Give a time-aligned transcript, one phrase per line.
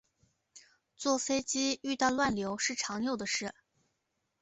[0.97, 3.53] 坐飞机遇到乱流是常有的事